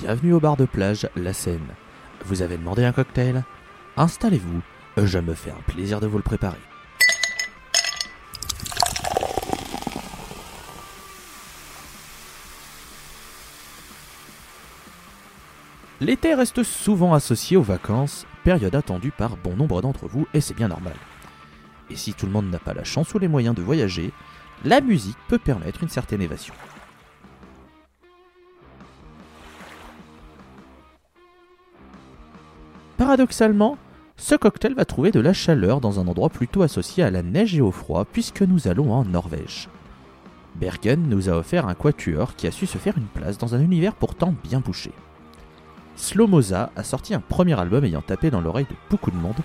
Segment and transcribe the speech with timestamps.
[0.00, 1.74] bienvenue au bar de plage La Seine.
[2.24, 3.44] Vous avez demandé un cocktail?
[3.96, 4.60] Installez-vous,
[4.96, 6.58] je me fais un plaisir de vous le préparer.
[16.00, 20.54] L'été reste souvent associé aux vacances, période attendue par bon nombre d'entre vous et c'est
[20.54, 20.96] bien normal.
[21.88, 24.12] Et si tout le monde n'a pas la chance ou les moyens de voyager,
[24.64, 26.54] la musique peut permettre une certaine évasion.
[33.04, 33.76] Paradoxalement,
[34.16, 37.54] ce cocktail va trouver de la chaleur dans un endroit plutôt associé à la neige
[37.54, 39.68] et au froid puisque nous allons en Norvège.
[40.54, 43.60] Bergen nous a offert un quatuor qui a su se faire une place dans un
[43.60, 44.90] univers pourtant bien bouché.
[45.96, 49.36] Slomoza a sorti un premier album ayant tapé dans l'oreille de beaucoup de monde,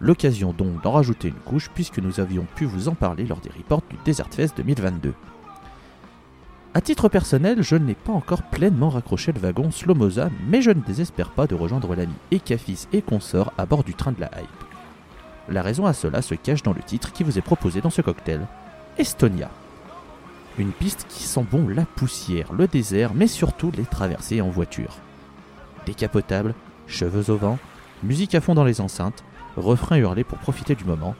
[0.00, 3.50] l'occasion donc d'en rajouter une couche puisque nous avions pu vous en parler lors des
[3.50, 5.12] reports du Desert Fest 2022.
[6.76, 10.80] A titre personnel, je n'ai pas encore pleinement raccroché le wagon Slomoza, mais je ne
[10.80, 14.64] désespère pas de rejoindre l'ami Ekafis et consorts à bord du train de la hype.
[15.48, 18.02] La raison à cela se cache dans le titre qui vous est proposé dans ce
[18.02, 18.48] cocktail,
[18.98, 19.50] Estonia.
[20.58, 24.96] Une piste qui sent bon la poussière, le désert, mais surtout les traversées en voiture.
[25.86, 26.54] Décapotable,
[26.88, 27.58] cheveux au vent,
[28.02, 29.22] musique à fond dans les enceintes,
[29.56, 31.14] refrain hurlé pour profiter du moment,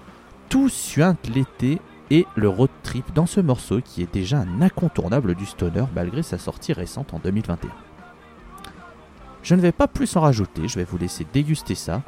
[0.49, 1.81] tout suinte l'été
[2.15, 6.23] et le road trip dans ce morceau qui est déjà un incontournable du stoner malgré
[6.23, 7.71] sa sortie récente en 2021.
[9.43, 12.03] Je ne vais pas plus en rajouter, je vais vous laisser déguster ça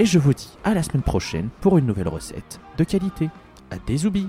[0.00, 3.30] et je vous dis à la semaine prochaine pour une nouvelle recette de qualité.
[3.70, 4.28] À des oublis